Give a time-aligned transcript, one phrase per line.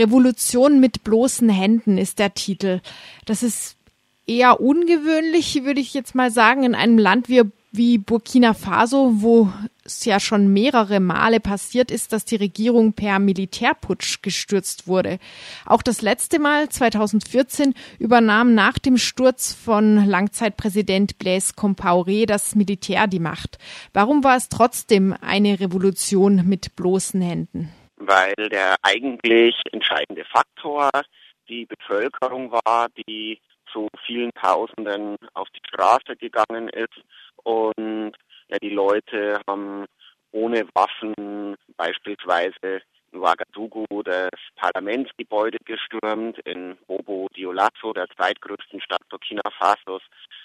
[0.00, 2.80] Revolution mit bloßen Händen ist der Titel.
[3.26, 3.76] Das ist
[4.26, 9.52] eher ungewöhnlich, würde ich jetzt mal sagen, in einem Land wie, wie Burkina Faso, wo
[9.84, 15.18] es ja schon mehrere Male passiert ist, dass die Regierung per Militärputsch gestürzt wurde.
[15.66, 23.06] Auch das letzte Mal, 2014, übernahm nach dem Sturz von Langzeitpräsident Blaise Compaoré das Militär
[23.06, 23.58] die Macht.
[23.92, 27.70] Warum war es trotzdem eine Revolution mit bloßen Händen?
[28.00, 30.90] Weil der eigentlich entscheidende Faktor
[31.48, 33.38] die Bevölkerung war, die
[33.72, 36.98] zu vielen Tausenden auf die Straße gegangen ist.
[37.42, 38.12] Und
[38.48, 39.84] ja, die Leute haben
[40.32, 42.82] ohne Waffen beispielsweise
[43.12, 50.02] in Ouagadougou das Parlamentsgebäude gestürmt, in Bobo Dioulasso, der zweitgrößten Stadt Burkina Fasos,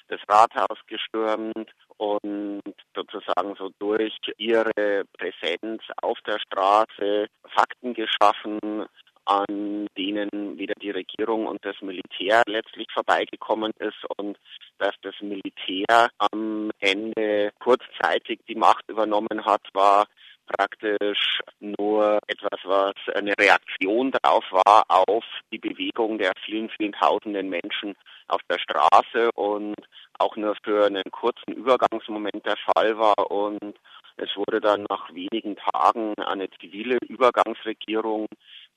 [0.08, 2.62] das Rathaus gestürmt und
[2.96, 8.86] sozusagen so durch ihre Präsenz auf der Straße Fakten geschaffen,
[9.26, 14.38] an denen weder die Regierung und das Militär letztlich vorbeigekommen ist und
[14.78, 20.06] dass das Militär am Ende kurzzeitig die Macht übernommen hat, war
[20.46, 27.50] praktisch nur etwas, was eine Reaktion darauf war, auf die Bewegung der vielen, vielen tausenden
[27.50, 27.96] Menschen
[28.28, 29.76] auf der Straße und
[30.20, 33.76] auch nur für einen kurzen Übergangsmoment der Fall war und
[34.18, 38.28] es wurde dann nach wenigen Tagen eine zivile Übergangsregierung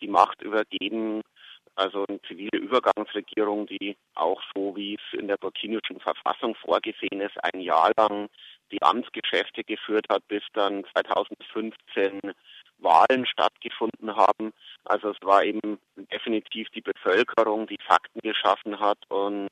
[0.01, 1.23] die Macht übergeben,
[1.75, 7.37] also eine zivile Übergangsregierung, die auch so wie es in der burkinischen Verfassung vorgesehen ist,
[7.45, 8.29] ein Jahr lang
[8.73, 12.33] die Amtsgeschäfte geführt hat, bis dann 2015
[12.79, 14.53] Wahlen stattgefunden haben.
[14.85, 15.79] Also es war eben
[16.13, 19.49] definitiv die Bevölkerung, die Fakten geschaffen hat und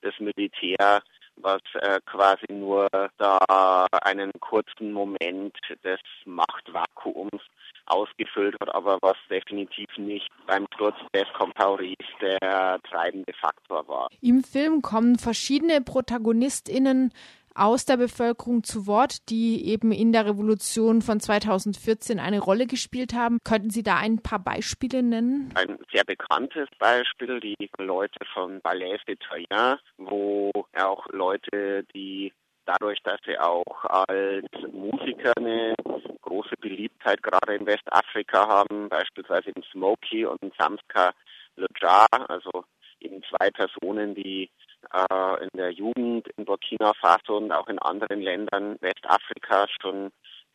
[0.00, 1.02] das Militär,
[1.42, 7.42] was äh, quasi nur da einen kurzen Moment des Machtvakuums
[7.86, 14.08] ausgefüllt hat, aber was definitiv nicht beim Sturz des Compaorés der treibende Faktor war.
[14.20, 17.12] Im Film kommen verschiedene ProtagonistInnen
[17.54, 23.14] aus der Bevölkerung zu Wort, die eben in der Revolution von 2014 eine Rolle gespielt
[23.14, 23.38] haben.
[23.44, 25.52] Könnten Sie da ein paar Beispiele nennen?
[25.54, 32.32] Ein sehr bekanntes Beispiel, die Leute von Ballet Citoyen, wo auch Leute, die
[32.68, 35.74] dadurch, dass sie auch als Musiker eine
[36.20, 41.12] große Beliebtheit gerade in Westafrika haben, beispielsweise in Smokey und Samska
[41.58, 42.64] Lejar, also
[43.00, 44.50] eben zwei Personen, die
[44.92, 50.10] äh, in der Jugend in Burkina Faso und auch in anderen Ländern Westafrikas schon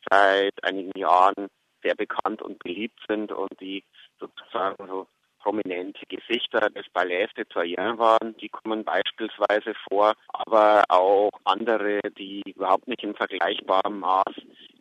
[0.10, 1.48] seit einigen Jahren
[1.82, 3.84] sehr bekannt und beliebt sind und die
[4.20, 5.08] sozusagen so
[5.44, 12.42] prominente Gesichter des Ballets de Troyen waren, die kommen beispielsweise vor, aber auch andere, die
[12.46, 14.34] überhaupt nicht in vergleichbarem Maß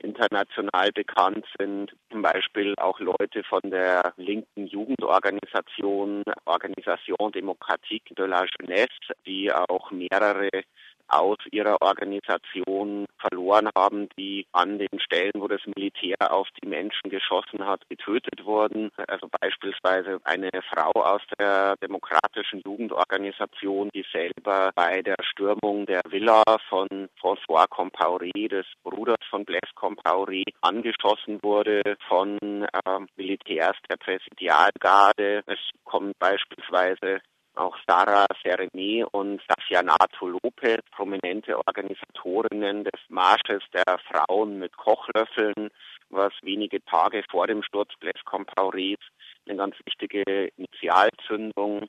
[0.02, 8.44] international bekannt sind, zum Beispiel auch Leute von der linken Jugendorganisation Organisation Démocratique de la
[8.58, 10.48] Jeunesse, die auch mehrere
[11.12, 17.10] aus ihrer Organisation verloren haben, die an den Stellen, wo das Militär auf die Menschen
[17.10, 18.90] geschossen hat, getötet wurden.
[19.08, 26.42] Also beispielsweise eine Frau aus der demokratischen Jugendorganisation, die selber bei der Stürmung der Villa
[26.68, 26.88] von
[27.20, 35.42] François Compaoré, des Bruders von Blaise Compaoré, angeschossen wurde von äh, Militärs der Präsidialgarde.
[35.46, 37.20] Es kommt beispielsweise
[37.54, 45.70] auch Sarah Seremi und Safianato Lopez, prominente Organisatorinnen des Marsches der Frauen mit Kochlöffeln,
[46.10, 48.98] was wenige Tage vor dem Sturz Blaise Compaorés
[49.46, 51.88] eine ganz wichtige Initialzündung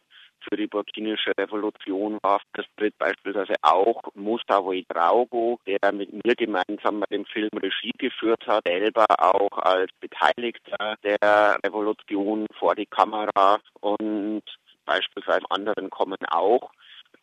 [0.49, 2.41] für die burkinische Revolution war.
[2.53, 8.45] Das tritt beispielsweise auch Musa Ouedraogo, der mit mir gemeinsam bei dem Film Regie geführt
[8.47, 14.43] hat, selber auch als Beteiligter der Revolution vor die Kamera und
[14.85, 16.71] Beispielsweise anderen kommen auch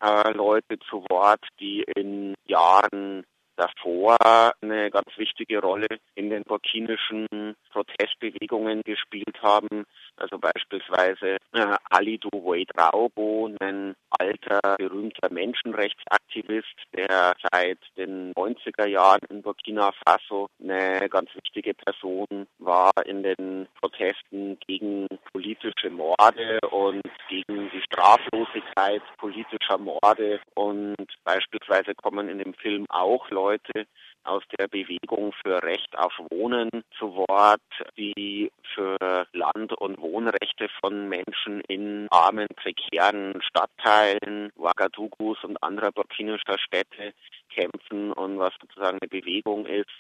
[0.03, 3.25] äh, Leute zu Wort, die in Jahren
[3.57, 4.17] davor
[4.63, 7.27] eine ganz wichtige Rolle in den burkinischen
[7.71, 9.85] Protestbewegungen gespielt haben.
[10.21, 19.43] Also beispielsweise äh, Alidou Ouedraogo, ein alter, berühmter Menschenrechtsaktivist, der seit den 90er Jahren in
[19.43, 27.71] Burkina Faso eine ganz wichtige Person war in den Protesten gegen politische Morde und gegen
[27.71, 30.41] die Straflosigkeit politischer Morde.
[30.55, 33.87] Und beispielsweise kommen in dem Film auch Leute
[34.31, 37.61] aus der Bewegung für Recht auf Wohnen zu Wort,
[37.97, 38.97] die für
[39.33, 47.13] Land- und Wohnrechte von Menschen in armen, prekären Stadtteilen Ouagadougus und anderer burkinischer Städte
[47.53, 49.91] kämpfen und was sozusagen eine Bewegung ist,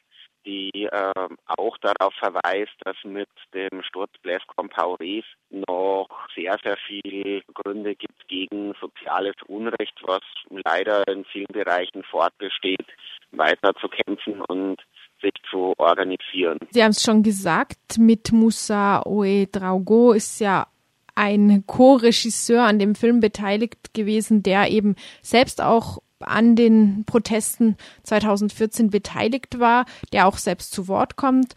[0.46, 7.42] die äh, auch darauf verweist, dass mit dem Sturz Blaise Compaorés noch sehr, sehr viele
[7.54, 12.86] Gründe gibt gegen soziales Unrecht, was leider in vielen Bereichen fortbesteht,
[13.32, 14.80] weiter zu kämpfen und
[15.20, 16.58] sich zu organisieren.
[16.70, 20.66] Sie haben es schon gesagt, mit Moussa Ouedraogo ist ja
[21.14, 28.90] ein Co-Regisseur an dem Film beteiligt gewesen, der eben selbst auch an den Protesten 2014
[28.90, 31.54] beteiligt war, der auch selbst zu Wort kommt.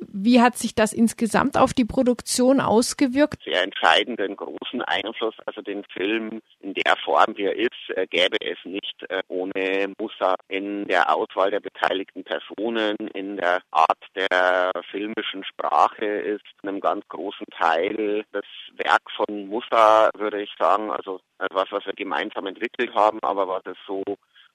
[0.00, 3.42] Wie hat sich das insgesamt auf die Produktion ausgewirkt?
[3.44, 5.34] Sehr entscheidenden großen Einfluss.
[5.46, 9.92] Also den Film in der Form, wie er ist, äh, gäbe es nicht äh, ohne
[9.98, 16.68] Musa in der Auswahl der beteiligten Personen, in der Art der filmischen Sprache ist in
[16.68, 18.44] einem ganz großen Teil das
[18.76, 23.62] Werk von Musa, würde ich sagen, also etwas, was wir gemeinsam entwickelt haben, aber was
[23.66, 24.02] es so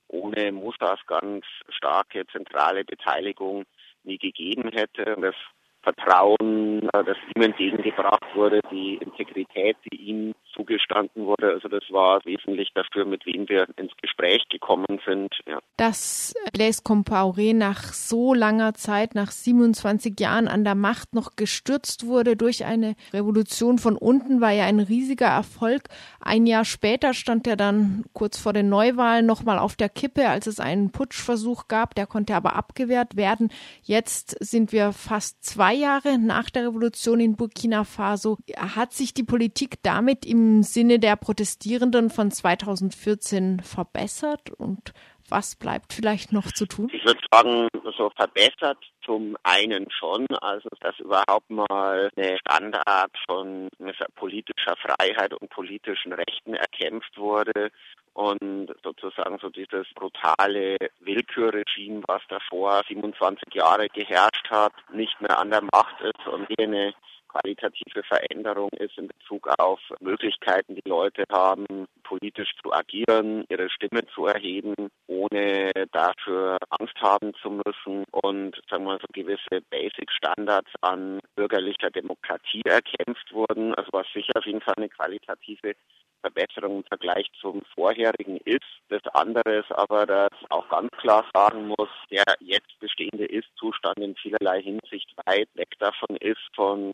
[0.07, 3.63] ohne Musas ganz starke zentrale Beteiligung
[4.03, 5.15] nie gegeben hätte.
[5.19, 5.35] Das
[5.83, 11.51] Vertrauen, äh, das ihm entgegengebracht wurde, die Integrität, die ihm zugestanden wurde.
[11.51, 15.33] Also das war wesentlich dafür, mit wem wir ins Gespräch gekommen sind.
[15.47, 15.59] Ja.
[15.77, 22.05] Dass Blaise Compaoré nach so langer Zeit, nach 27 Jahren an der Macht noch gestürzt
[22.05, 25.83] wurde durch eine Revolution von unten, war ja ein riesiger Erfolg.
[26.19, 30.47] Ein Jahr später stand er dann kurz vor den Neuwahlen nochmal auf der Kippe, als
[30.47, 31.95] es einen Putschversuch gab.
[31.95, 33.49] Der konnte aber abgewehrt werden.
[33.83, 38.37] Jetzt sind wir fast zwei Jahre nach der Revolution in Burkina Faso.
[38.57, 44.91] Hat sich die Politik damit im im Sinne der Protestierenden von 2014 verbessert und
[45.29, 46.89] was bleibt vielleicht noch zu tun?
[46.91, 47.67] Ich würde sagen,
[47.97, 53.69] so verbessert zum einen schon, also dass überhaupt mal eine Standard von
[54.15, 57.71] politischer Freiheit und politischen Rechten erkämpft wurde
[58.13, 65.51] und sozusagen so dieses brutale Willkürregime, was davor 27 Jahre geherrscht hat, nicht mehr an
[65.51, 66.93] der Macht ist und hier eine
[67.31, 71.65] qualitative Veränderung ist in Bezug auf Möglichkeiten, die Leute haben,
[72.03, 74.75] politisch zu agieren, ihre Stimme zu erheben,
[75.07, 82.61] ohne dafür Angst haben zu müssen und sagen wir so gewisse Basic-Standards an bürgerlicher Demokratie
[82.65, 85.75] erkämpft wurden, also was sicher auf jeden Fall eine qualitative
[86.21, 88.65] Verbesserung im Vergleich zum vorherigen ist.
[88.89, 94.15] Das andere ist aber, dass auch ganz klar sagen muss, der jetzt bestehende Ist-Zustand in
[94.15, 96.91] vielerlei Hinsicht weit weg davon ist von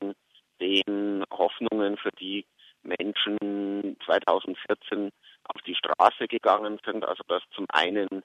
[0.68, 2.46] den Hoffnungen, für die
[2.84, 5.10] Menschen 2014
[5.44, 7.06] auf die Straße gegangen sind.
[7.06, 8.24] Also dass zum einen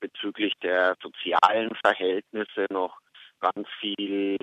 [0.00, 2.98] bezüglich der sozialen Verhältnisse noch
[3.40, 4.36] ganz viel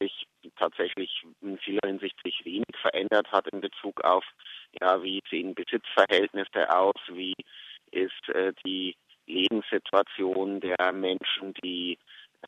[0.00, 4.24] sich tatsächlich in vieler Hinsicht sich wenig verändert hat in Bezug auf,
[4.80, 7.34] ja, wie sehen Besitzverhältnisse aus, wie
[7.90, 8.96] ist äh, die
[9.26, 11.98] Lebenssituation der Menschen, die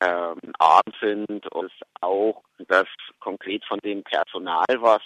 [0.01, 2.87] ähm, arm sind und auch das
[3.19, 5.03] konkret von dem Personal, was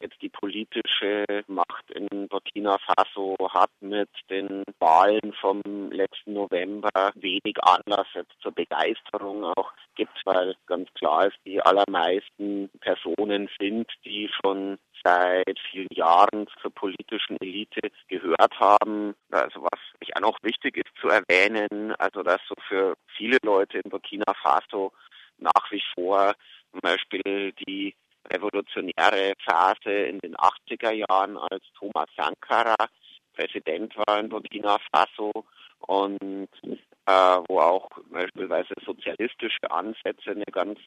[0.00, 7.56] jetzt die politische Macht in Burkina Faso hat mit den Wahlen vom letzten November wenig
[7.62, 14.28] Anlass jetzt zur Begeisterung auch gibt, weil ganz klar ist, die allermeisten Personen sind, die
[14.28, 19.14] schon seit vielen Jahren zur politischen Elite gehört haben.
[19.30, 23.78] Also was ich auch noch wichtig ist zu erwähnen, also dass so für viele Leute
[23.78, 24.92] in Burkina Faso
[25.38, 26.34] nach wie vor
[26.70, 27.94] zum Beispiel die
[28.36, 32.76] revolutionäre Phase in den 80er Jahren, als Thomas Sankara
[33.34, 35.30] Präsident war in Burkina Faso
[35.80, 36.48] und
[37.06, 37.12] äh,
[37.48, 40.78] wo auch beispielsweise sozialistische Ansätze eine ganz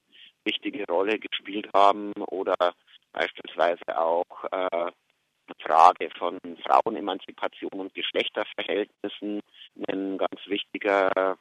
[0.44, 2.56] wichtige Rolle gespielt haben oder
[3.14, 4.92] beispielsweise auch äh,
[5.62, 9.42] Frage von Frauenemanzipation und Geschlechterverhältnissen
[9.88, 11.38] ein ganz wichtiger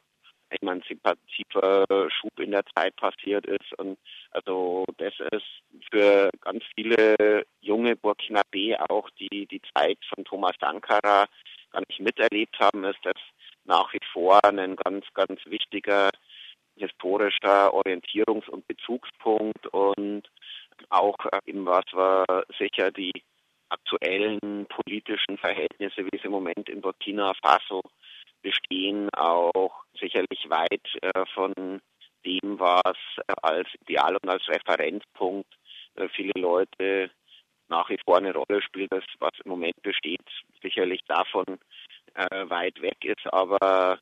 [0.49, 3.73] emanzipativer Schub in der Zeit passiert ist.
[3.77, 3.97] Und
[4.31, 11.25] also das ist für ganz viele junge Burkinabé auch die, die Zeit von Thomas Sankara
[11.71, 13.15] gar nicht miterlebt haben, ist das
[13.65, 16.09] nach wie vor ein ganz, ganz wichtiger
[16.75, 20.23] historischer Orientierungs- und Bezugspunkt und
[20.89, 23.11] auch eben was wir sicher die
[23.69, 27.81] aktuellen politischen Verhältnisse, wie es im Moment in Burkina Faso
[28.41, 31.53] bestehen, auch sicherlich weit äh, von
[32.25, 32.97] dem, was
[33.41, 35.47] als Ideal und als Referenzpunkt
[35.95, 37.11] äh, viele Leute
[37.69, 40.25] nach wie vor eine Rolle spielt, das was im Moment besteht,
[40.61, 41.45] sicherlich davon
[42.15, 43.99] äh, weit weg ist, aber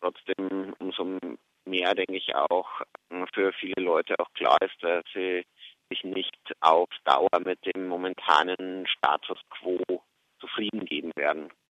[0.00, 1.18] trotzdem umso
[1.64, 2.68] mehr, denke ich, auch
[3.34, 5.44] für viele Leute auch klar ist, dass sie
[5.90, 9.80] sich nicht auf Dauer mit dem momentanen Status quo
[10.38, 11.50] zufrieden geben werden.